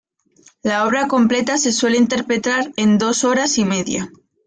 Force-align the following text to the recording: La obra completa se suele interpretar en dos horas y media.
La 0.63 0.87
obra 0.87 1.07
completa 1.07 1.59
se 1.59 1.71
suele 1.71 1.95
interpretar 1.97 2.71
en 2.75 2.97
dos 2.97 3.23
horas 3.23 3.59
y 3.59 3.65
media. 3.65 4.09